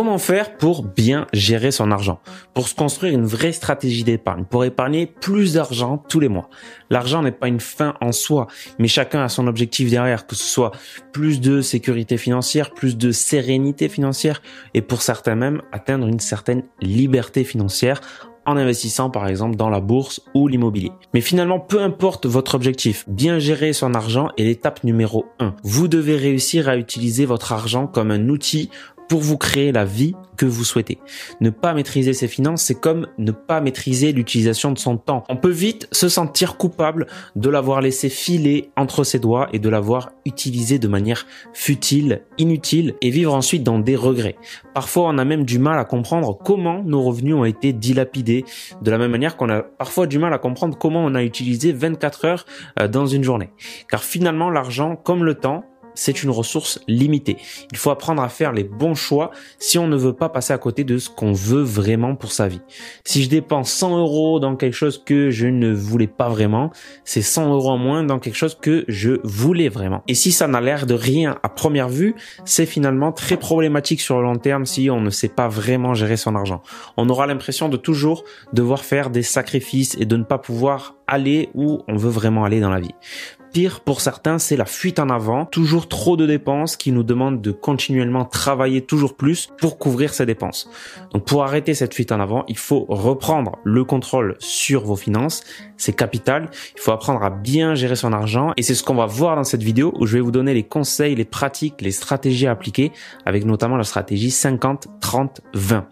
[0.00, 2.20] Comment faire pour bien gérer son argent?
[2.54, 6.48] Pour se construire une vraie stratégie d'épargne, pour épargner plus d'argent tous les mois.
[6.88, 8.46] L'argent n'est pas une fin en soi,
[8.78, 10.70] mais chacun a son objectif derrière, que ce soit
[11.12, 14.40] plus de sécurité financière, plus de sérénité financière,
[14.72, 18.00] et pour certains même atteindre une certaine liberté financière
[18.46, 20.92] en investissant par exemple dans la bourse ou l'immobilier.
[21.14, 25.54] Mais finalement, peu importe votre objectif, bien gérer son argent est l'étape numéro 1.
[25.62, 28.70] Vous devez réussir à utiliser votre argent comme un outil
[29.10, 30.98] pour vous créer la vie que vous souhaitez.
[31.40, 35.24] Ne pas maîtriser ses finances, c'est comme ne pas maîtriser l'utilisation de son temps.
[35.28, 39.68] On peut vite se sentir coupable de l'avoir laissé filer entre ses doigts et de
[39.68, 44.36] l'avoir utilisé de manière futile, inutile et vivre ensuite dans des regrets.
[44.74, 48.44] Parfois, on a même du mal à comprendre comment nos revenus ont été dilapidés,
[48.80, 51.72] de la même manière qu'on a parfois du mal à comprendre comment on a utilisé
[51.72, 52.46] 24 heures
[52.78, 53.50] euh, dans une journée.
[53.90, 57.36] Car finalement, l'argent, comme le temps, c'est une ressource limitée.
[57.72, 60.58] Il faut apprendre à faire les bons choix si on ne veut pas passer à
[60.58, 62.60] côté de ce qu'on veut vraiment pour sa vie.
[63.04, 66.70] Si je dépense 100 euros dans quelque chose que je ne voulais pas vraiment,
[67.04, 70.02] c'est 100 euros en moins dans quelque chose que je voulais vraiment.
[70.08, 72.14] Et si ça n'a l'air de rien à première vue,
[72.44, 76.16] c'est finalement très problématique sur le long terme si on ne sait pas vraiment gérer
[76.16, 76.62] son argent.
[76.96, 81.50] On aura l'impression de toujours devoir faire des sacrifices et de ne pas pouvoir aller
[81.54, 82.94] où on veut vraiment aller dans la vie.
[83.52, 87.42] Pire pour certains, c'est la fuite en avant, toujours trop de dépenses qui nous demandent
[87.42, 90.70] de continuellement travailler toujours plus pour couvrir ces dépenses.
[91.12, 95.42] Donc pour arrêter cette fuite en avant, il faut reprendre le contrôle sur vos finances,
[95.76, 96.48] c'est capital.
[96.76, 99.44] Il faut apprendre à bien gérer son argent et c'est ce qu'on va voir dans
[99.44, 102.92] cette vidéo où je vais vous donner les conseils, les pratiques, les stratégies à appliquer
[103.26, 105.86] avec notamment la stratégie 50 30 20.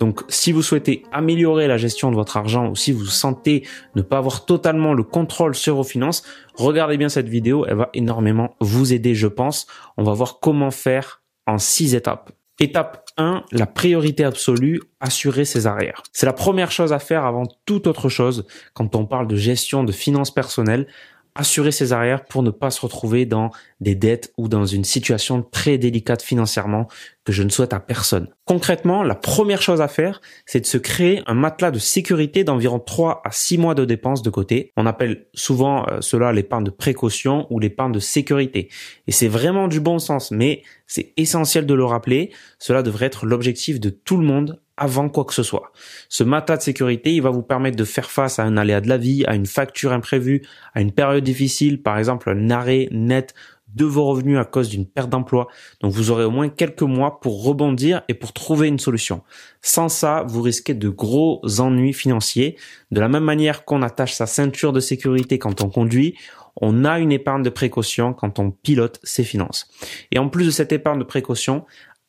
[0.00, 4.02] Donc si vous souhaitez améliorer la gestion de votre argent ou si vous sentez ne
[4.02, 8.54] pas avoir totalement le contrôle sur vos finances, regardez bien cette vidéo, elle va énormément
[8.60, 9.66] vous aider je pense.
[9.96, 12.32] On va voir comment faire en six étapes.
[12.60, 16.02] Étape 1, la priorité absolue, assurer ses arrières.
[16.12, 19.82] C'est la première chose à faire avant toute autre chose quand on parle de gestion
[19.82, 20.86] de finances personnelles
[21.34, 23.50] assurer ses arrières pour ne pas se retrouver dans
[23.80, 26.86] des dettes ou dans une situation très délicate financièrement
[27.24, 28.28] que je ne souhaite à personne.
[28.44, 32.78] Concrètement, la première chose à faire, c'est de se créer un matelas de sécurité d'environ
[32.78, 34.72] 3 à 6 mois de dépenses de côté.
[34.76, 38.68] On appelle souvent euh, cela l'épargne de précaution ou l'épargne de sécurité.
[39.06, 42.30] Et c'est vraiment du bon sens, mais c'est essentiel de le rappeler.
[42.58, 45.72] Cela devrait être l'objectif de tout le monde avant quoi que ce soit.
[46.08, 48.88] Ce matelas de sécurité, il va vous permettre de faire face à un aléa de
[48.88, 50.42] la vie, à une facture imprévue,
[50.74, 53.34] à une période difficile, par exemple un arrêt net
[53.74, 55.48] de vos revenus à cause d'une perte d'emploi.
[55.80, 59.22] Donc vous aurez au moins quelques mois pour rebondir et pour trouver une solution.
[59.62, 62.56] Sans ça, vous risquez de gros ennuis financiers.
[62.90, 66.16] De la même manière qu'on attache sa ceinture de sécurité quand on conduit,
[66.60, 69.68] on a une épargne de précaution quand on pilote ses finances.
[70.12, 71.64] Et en plus de cette épargne de précaution,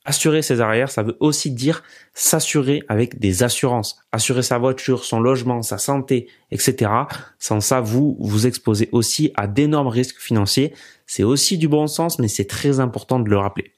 [0.05, 1.83] Assurer ses arrières, ça veut aussi dire
[2.13, 3.97] s'assurer avec des assurances.
[4.11, 6.91] Assurer sa voiture, son logement, sa santé, etc.
[7.39, 10.73] Sans ça, vous vous exposez aussi à d'énormes risques financiers.
[11.07, 13.73] C'est aussi du bon sens, mais c'est très important de le rappeler.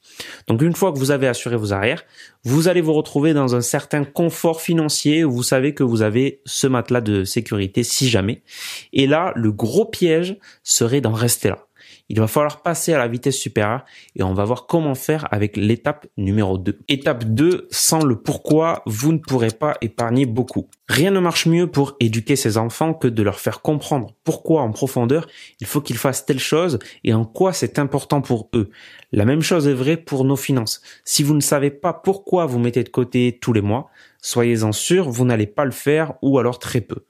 [0.48, 2.04] Donc une fois que vous avez assuré vos arrières,
[2.44, 6.42] vous allez vous retrouver dans un certain confort financier où vous savez que vous avez
[6.46, 8.44] ce matelas de sécurité si jamais.
[8.92, 11.66] Et là, le gros piège serait d'en rester là.
[12.09, 13.84] Il va falloir passer à la vitesse supérieure
[14.16, 16.79] et on va voir comment faire avec l'étape numéro 2.
[16.88, 20.69] Étape 2, sans le pourquoi, vous ne pourrez pas épargner beaucoup.
[20.88, 24.72] Rien ne marche mieux pour éduquer ses enfants que de leur faire comprendre pourquoi en
[24.72, 25.28] profondeur
[25.59, 28.69] il faut qu'ils fassent telle chose et en quoi c'est important pour eux.
[29.12, 30.81] La même chose est vraie pour nos finances.
[31.03, 33.90] Si vous ne savez pas pourquoi vous mettez de côté tous les mois,
[34.22, 37.06] soyez-en sûr, vous n'allez pas le faire ou alors très peu.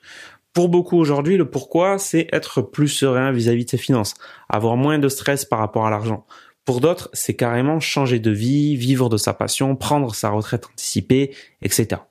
[0.54, 4.16] Pour beaucoup aujourd'hui, le pourquoi, c'est être plus serein vis-à-vis de ses finances,
[4.50, 6.26] avoir moins de stress par rapport à l'argent.
[6.66, 11.34] Pour d'autres, c'est carrément changer de vie, vivre de sa passion, prendre sa retraite anticipée,
[11.62, 12.02] etc.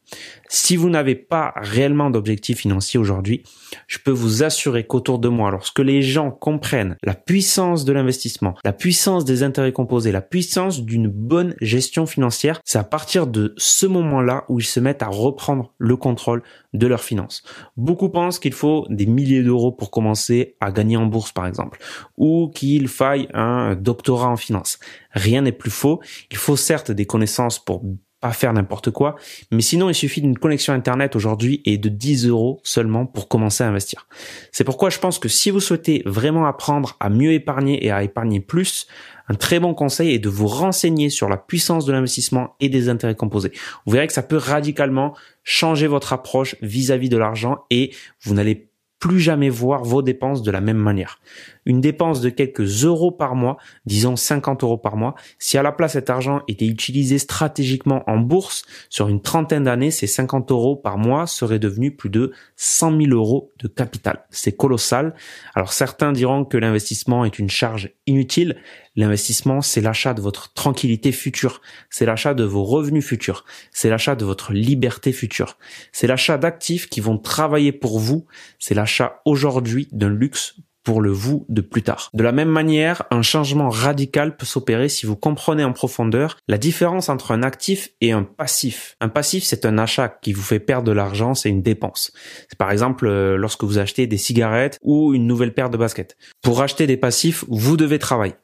[0.49, 3.43] Si vous n'avez pas réellement d'objectif financier aujourd'hui,
[3.89, 8.55] je peux vous assurer qu'autour de moi, lorsque les gens comprennent la puissance de l'investissement,
[8.65, 13.55] la puissance des intérêts composés, la puissance d'une bonne gestion financière, c'est à partir de
[13.57, 16.43] ce moment-là où ils se mettent à reprendre le contrôle
[16.73, 17.43] de leurs finances.
[17.77, 21.79] Beaucoup pensent qu'il faut des milliers d'euros pour commencer à gagner en bourse, par exemple,
[22.17, 24.79] ou qu'il faille un doctorat en finance.
[25.13, 26.01] Rien n'est plus faux.
[26.31, 27.83] Il faut certes des connaissances pour
[28.27, 29.15] pas faire n'importe quoi.
[29.53, 33.63] Mais sinon, il suffit d'une connexion Internet aujourd'hui et de 10 euros seulement pour commencer
[33.63, 34.09] à investir.
[34.51, 38.03] C'est pourquoi je pense que si vous souhaitez vraiment apprendre à mieux épargner et à
[38.03, 38.89] épargner plus,
[39.29, 42.89] un très bon conseil est de vous renseigner sur la puissance de l'investissement et des
[42.89, 43.53] intérêts composés.
[43.85, 45.15] Vous verrez que ça peut radicalement
[45.45, 47.93] changer votre approche vis-à-vis -vis de l'argent et
[48.23, 48.69] vous n'allez
[48.99, 51.21] plus jamais voir vos dépenses de la même manière.
[51.67, 55.73] Une dépense de quelques euros par mois, disons 50 euros par mois, si à la
[55.73, 60.77] place cet argent était utilisé stratégiquement en bourse, sur une trentaine d'années, ces 50 euros
[60.77, 64.25] par mois seraient devenus plus de 100 000 euros de capital.
[64.31, 65.15] C'est colossal.
[65.55, 68.57] Alors certains diront que l'investissement est une charge inutile.
[68.95, 71.61] L'investissement, c'est l'achat de votre tranquillité future,
[71.91, 75.59] c'est l'achat de vos revenus futurs, c'est l'achat de votre liberté future,
[75.93, 78.27] c'est l'achat d'actifs qui vont travailler pour vous,
[78.59, 80.57] c'est l'achat aujourd'hui d'un luxe
[80.87, 82.11] pour le vous de plus tard.
[82.15, 86.59] De la même manière, un changement radical peut s'opérer si vous comprenez en profondeur la
[86.59, 88.97] différence entre un actif et un passif.
[89.01, 92.13] Un passif, c'est un achat qui vous fait perdre de l'argent, c'est une dépense.
[92.49, 96.17] C'est par exemple euh, lorsque vous achetez des cigarettes ou une nouvelle paire de baskets.
[96.41, 98.35] Pour acheter des passifs, vous devez travailler.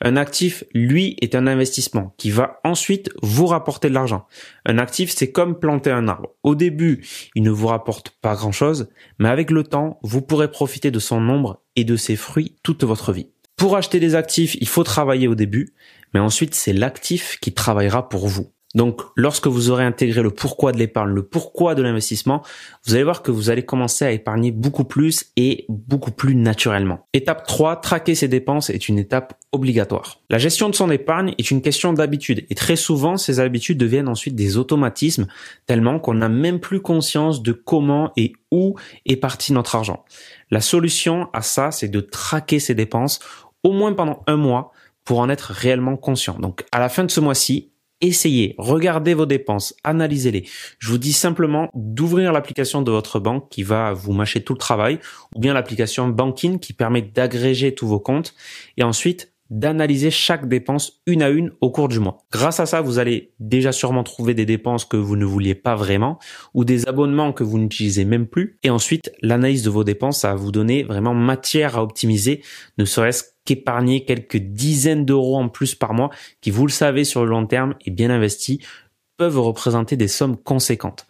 [0.00, 4.26] Un actif, lui, est un investissement qui va ensuite vous rapporter de l'argent.
[4.66, 6.30] Un actif, c'est comme planter un arbre.
[6.42, 8.88] Au début, il ne vous rapporte pas grand-chose,
[9.18, 12.84] mais avec le temps, vous pourrez profiter de son ombre et de ses fruits toute
[12.84, 13.28] votre vie.
[13.56, 15.74] Pour acheter des actifs, il faut travailler au début,
[16.14, 18.52] mais ensuite c'est l'actif qui travaillera pour vous.
[18.74, 22.42] Donc, lorsque vous aurez intégré le pourquoi de l'épargne, le pourquoi de l'investissement,
[22.86, 27.06] vous allez voir que vous allez commencer à épargner beaucoup plus et beaucoup plus naturellement.
[27.12, 30.20] Étape 3, traquer ses dépenses est une étape obligatoire.
[30.30, 34.08] La gestion de son épargne est une question d'habitude et très souvent, ces habitudes deviennent
[34.08, 35.26] ensuite des automatismes
[35.66, 40.04] tellement qu'on n'a même plus conscience de comment et où est parti notre argent.
[40.50, 43.20] La solution à ça, c'est de traquer ses dépenses
[43.62, 44.72] au moins pendant un mois
[45.04, 46.38] pour en être réellement conscient.
[46.38, 47.71] Donc, à la fin de ce mois-ci,
[48.02, 50.44] essayez, regardez vos dépenses, analysez-les.
[50.78, 54.58] Je vous dis simplement d'ouvrir l'application de votre banque qui va vous mâcher tout le
[54.58, 54.98] travail,
[55.34, 58.34] ou bien l'application Banking qui permet d'agréger tous vos comptes,
[58.76, 62.24] et ensuite d'analyser chaque dépense une à une au cours du mois.
[62.32, 65.76] Grâce à ça, vous allez déjà sûrement trouver des dépenses que vous ne vouliez pas
[65.76, 66.18] vraiment
[66.54, 68.58] ou des abonnements que vous n'utilisez même plus.
[68.62, 72.42] Et ensuite, l'analyse de vos dépenses, ça va vous donner vraiment matière à optimiser,
[72.78, 76.08] ne serait-ce qu'épargner quelques dizaines d'euros en plus par mois
[76.40, 78.58] qui, vous le savez, sur le long terme et bien investis,
[79.18, 81.06] peuvent représenter des sommes conséquentes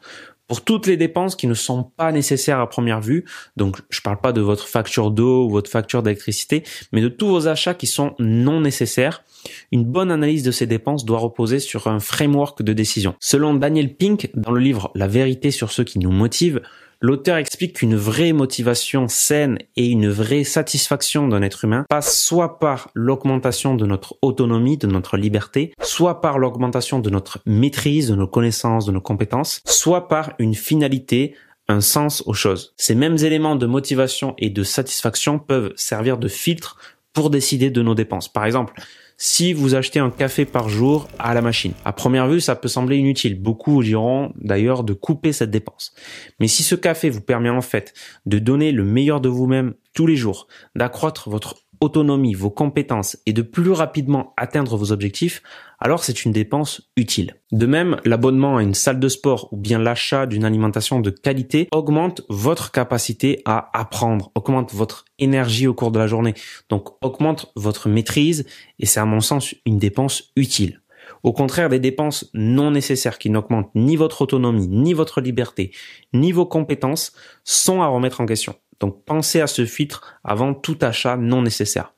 [0.49, 3.25] pour toutes les dépenses qui ne sont pas nécessaires à première vue.
[3.57, 6.63] Donc, je ne parle pas de votre facture d'eau ou votre facture d'électricité,
[6.93, 9.25] mais de tous vos achats qui sont non nécessaires.
[9.73, 13.15] Une bonne analyse de ces dépenses doit reposer sur un framework de décision.
[13.21, 16.61] Selon Daniel Pink, dans le livre La vérité sur ceux qui nous motivent,
[17.05, 22.61] L'auteur explique qu'une vraie motivation saine et une vraie satisfaction d'un être humain passe soit
[22.61, 28.15] par l'augmentation de notre autonomie, de notre liberté, soit par l'augmentation de notre maîtrise, de
[28.15, 31.35] nos connaissances, de nos compétences, soit par une finalité,
[31.67, 32.73] un sens aux choses.
[32.77, 36.77] Ces mêmes éléments de motivation et de satisfaction peuvent servir de filtre
[37.13, 38.33] pour décider de nos dépenses.
[38.33, 38.75] Par exemple,
[39.25, 41.75] si vous achetez un café par jour à la machine.
[41.85, 43.41] À première vue, ça peut sembler inutile.
[43.41, 45.95] Beaucoup diront d'ailleurs de couper cette dépense.
[46.41, 47.95] Mais si ce café vous permet en fait
[48.27, 53.33] de donner le meilleur de vous-même tous les jours, d'accroître votre autonomie, vos compétences et
[53.33, 55.43] de plus rapidement atteindre vos objectifs,
[55.81, 57.35] alors c'est une dépense utile.
[57.51, 61.69] De même, l'abonnement à une salle de sport ou bien l'achat d'une alimentation de qualité
[61.73, 66.35] augmente votre capacité à apprendre, augmente votre énergie au cours de la journée,
[66.69, 68.47] donc augmente votre maîtrise
[68.79, 70.83] et c'est à mon sens une dépense utile.
[71.25, 75.73] Au contraire des dépenses non nécessaires qui n'augmentent ni votre autonomie, ni votre liberté,
[76.13, 77.13] ni vos compétences
[77.45, 78.55] sont à remettre en question.
[78.81, 81.93] Donc pensez à ce filtre avant tout achat non nécessaire.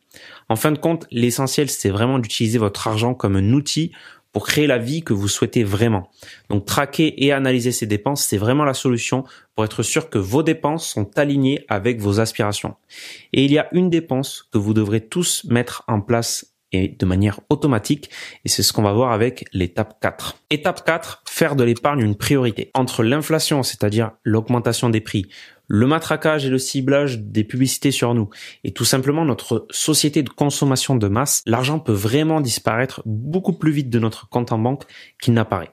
[0.48, 3.92] En fin de compte, l'essentiel, c'est vraiment d'utiliser votre argent comme un outil
[4.32, 6.10] pour créer la vie que vous souhaitez vraiment.
[6.50, 10.43] Donc traquer et analyser ces dépenses, c'est vraiment la solution pour être sûr que vos
[10.43, 12.74] dépenses sont alignées avec vos aspirations.
[13.32, 17.06] Et il y a une dépense que vous devrez tous mettre en place et de
[17.06, 18.10] manière automatique.
[18.44, 20.38] Et c'est ce qu'on va voir avec l'étape 4.
[20.50, 22.70] Étape 4, faire de l'épargne une priorité.
[22.74, 25.26] Entre l'inflation, c'est-à-dire l'augmentation des prix,
[25.66, 28.28] le matraquage et le ciblage des publicités sur nous
[28.64, 33.72] et tout simplement notre société de consommation de masse, l'argent peut vraiment disparaître beaucoup plus
[33.72, 34.84] vite de notre compte en banque
[35.20, 35.70] qu'il n'apparaît.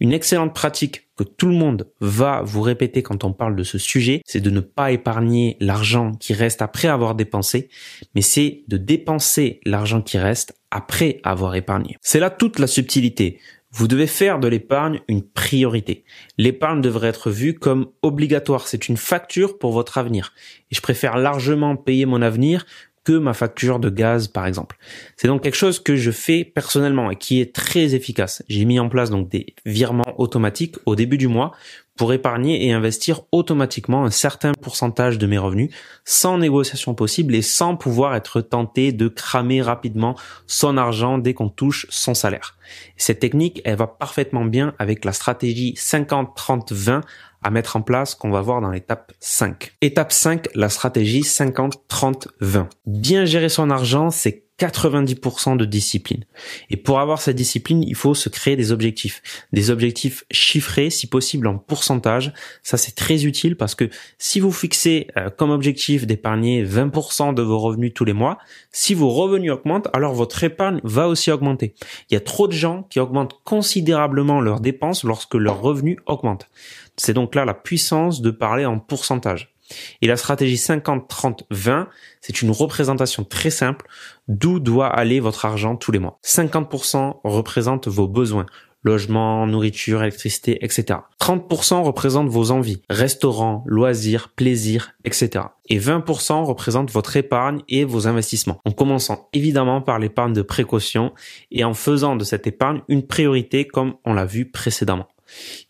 [0.00, 3.78] Une excellente pratique que tout le monde va vous répéter quand on parle de ce
[3.78, 7.68] sujet, c'est de ne pas épargner l'argent qui reste après avoir dépensé,
[8.14, 11.96] mais c'est de dépenser l'argent qui reste après avoir épargné.
[12.00, 13.38] C'est là toute la subtilité.
[13.74, 16.04] Vous devez faire de l'épargne une priorité.
[16.36, 18.68] L'épargne devrait être vue comme obligatoire.
[18.68, 20.34] C'est une facture pour votre avenir.
[20.70, 22.66] Et je préfère largement payer mon avenir
[23.04, 24.76] que ma facture de gaz, par exemple.
[25.16, 28.42] C'est donc quelque chose que je fais personnellement et qui est très efficace.
[28.48, 31.52] J'ai mis en place donc des virements automatiques au début du mois
[31.96, 35.70] pour épargner et investir automatiquement un certain pourcentage de mes revenus
[36.04, 41.48] sans négociation possible et sans pouvoir être tenté de cramer rapidement son argent dès qu'on
[41.48, 42.56] touche son salaire.
[42.96, 47.02] Cette technique, elle va parfaitement bien avec la stratégie 50-30-20
[47.42, 49.74] à mettre en place qu'on va voir dans l'étape 5.
[49.80, 52.66] Étape 5, la stratégie 50-30-20.
[52.86, 56.24] Bien gérer son argent, c'est 90% de discipline.
[56.70, 59.22] Et pour avoir cette discipline, il faut se créer des objectifs.
[59.52, 62.32] Des objectifs chiffrés, si possible en pourcentage.
[62.62, 67.42] Ça, c'est très utile parce que si vous fixez euh, comme objectif d'épargner 20% de
[67.42, 68.38] vos revenus tous les mois,
[68.70, 71.74] si vos revenus augmentent, alors votre épargne va aussi augmenter.
[72.10, 76.48] Il y a trop de gens qui augmentent considérablement leurs dépenses lorsque leurs revenus augmentent.
[76.96, 79.52] C'est donc là la puissance de parler en pourcentage.
[80.00, 81.86] Et la stratégie 50-30-20,
[82.20, 83.86] c'est une représentation très simple
[84.28, 86.18] d'où doit aller votre argent tous les mois.
[86.24, 88.46] 50% représente vos besoins,
[88.82, 91.00] logement, nourriture, électricité, etc.
[91.20, 95.46] 30% représente vos envies, restaurants, loisirs, plaisirs, etc.
[95.68, 98.60] Et 20% représente votre épargne et vos investissements.
[98.64, 101.12] En commençant évidemment par l'épargne de précaution
[101.50, 105.06] et en faisant de cette épargne une priorité comme on l'a vu précédemment.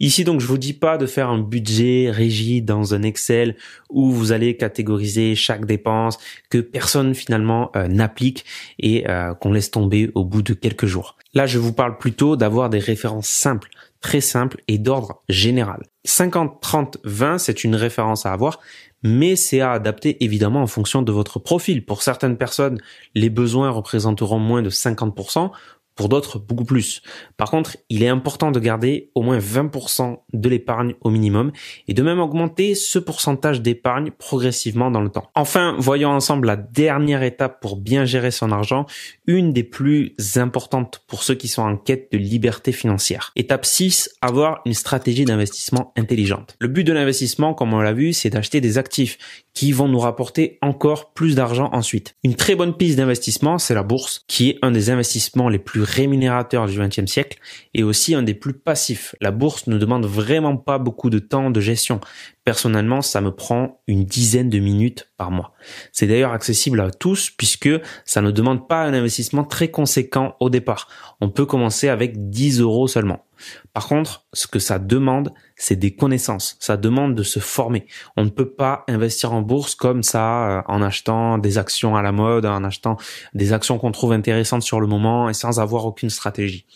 [0.01, 3.57] Ici donc je vous dis pas de faire un budget rigide dans un Excel
[3.91, 6.19] où vous allez catégoriser chaque dépense
[6.51, 8.45] que personne finalement euh, n'applique
[8.79, 11.17] et euh, qu'on laisse tomber au bout de quelques jours.
[11.35, 15.83] Là je vous parle plutôt d'avoir des références simples, très simples et d'ordre général.
[16.05, 18.59] 50 30 20 c'est une référence à avoir
[19.03, 21.85] mais c'est à adapter évidemment en fonction de votre profil.
[21.85, 22.81] Pour certaines personnes,
[23.15, 25.51] les besoins représenteront moins de 50%,
[25.95, 27.03] pour d'autres beaucoup plus.
[27.37, 31.53] Par contre, il est important de garder au moins 20% de l'épargne au minimum
[31.89, 35.31] et de même augmenter ce pourcentage d'épargne progressivement dans le temps.
[35.35, 38.87] Enfin, voyons ensemble la dernière étape pour bien gérer son argent,
[39.27, 43.33] une des plus importantes pour ceux qui sont en quête de liberté financière.
[43.37, 46.57] Étape 6, avoir une stratégie d'investissement intelligente.
[46.59, 49.19] Le but de l'investissement, comme on l'a vu, c'est d'acheter des actifs
[49.55, 52.15] qui vont nous rapporter encore plus d'argent ensuite.
[52.25, 55.82] Une très bonne piste d'investissement, c'est la bourse, qui est un des investissements les plus
[55.83, 57.39] rémunérateurs du XXe siècle
[57.75, 59.15] et aussi un des plus passifs.
[59.21, 62.01] La bourse ne demande vraiment pas beaucoup de temps de gestion.
[62.45, 65.53] Personnellement, ça me prend une dizaine de minutes par mois.
[65.93, 67.71] C'est d'ailleurs accessible à tous puisque
[68.05, 70.89] ça ne demande pas un investissement très conséquent au départ.
[71.21, 73.25] On peut commencer avec 10 euros seulement.
[73.73, 76.57] Par contre, ce que ça demande, c'est des connaissances.
[76.61, 77.87] Ça demande de se former.
[78.17, 82.03] On ne peut pas investir en bourse comme ça, euh, en achetant des actions à
[82.03, 82.97] la mode, en achetant
[83.35, 86.67] des actions qu'on trouve intéressantes sur le moment et sans avoir aucune stratégie.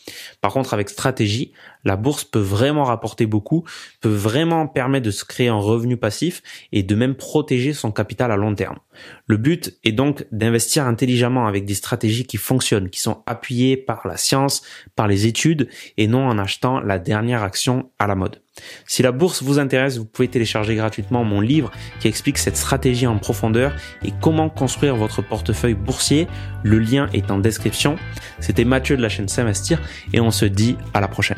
[0.41, 1.53] Par contre, avec stratégie,
[1.87, 3.65] la bourse peut vraiment rapporter beaucoup,
[4.01, 8.33] peut vraiment permettre de se créer un revenu passif et de même protéger son capital
[8.33, 8.79] à long terme.
[9.27, 14.07] Le but est donc d'investir intelligemment avec des stratégies qui fonctionnent, qui sont appuyées par
[14.07, 14.63] la science,
[14.97, 18.41] par les études et non en achetant la dernière action à la mode.
[18.87, 23.07] Si la bourse vous intéresse, vous pouvez télécharger gratuitement mon livre qui explique cette stratégie
[23.07, 26.27] en profondeur et comment construire votre portefeuille boursier.
[26.65, 27.97] Le lien est en description.
[28.41, 29.81] C'était Mathieu de la chaîne S'investir
[30.13, 31.35] et on se dit à la prochaine.